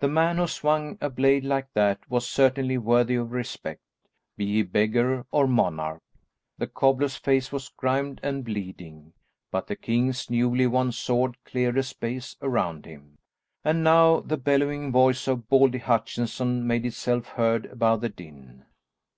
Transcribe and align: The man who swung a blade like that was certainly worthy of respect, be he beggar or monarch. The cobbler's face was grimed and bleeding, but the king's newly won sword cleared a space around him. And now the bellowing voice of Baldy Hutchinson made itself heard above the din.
The 0.00 0.08
man 0.08 0.38
who 0.38 0.46
swung 0.46 0.96
a 0.98 1.10
blade 1.10 1.44
like 1.44 1.74
that 1.74 1.98
was 2.08 2.26
certainly 2.26 2.78
worthy 2.78 3.16
of 3.16 3.32
respect, 3.32 3.82
be 4.34 4.46
he 4.46 4.62
beggar 4.62 5.26
or 5.30 5.46
monarch. 5.46 6.00
The 6.56 6.68
cobbler's 6.68 7.16
face 7.16 7.52
was 7.52 7.68
grimed 7.68 8.18
and 8.22 8.46
bleeding, 8.46 9.12
but 9.50 9.66
the 9.66 9.76
king's 9.76 10.30
newly 10.30 10.66
won 10.66 10.90
sword 10.90 11.36
cleared 11.44 11.76
a 11.76 11.82
space 11.82 12.34
around 12.40 12.86
him. 12.86 13.18
And 13.62 13.84
now 13.84 14.20
the 14.20 14.38
bellowing 14.38 14.90
voice 14.90 15.28
of 15.28 15.50
Baldy 15.50 15.80
Hutchinson 15.80 16.66
made 16.66 16.86
itself 16.86 17.26
heard 17.26 17.66
above 17.66 18.00
the 18.00 18.08
din. 18.08 18.64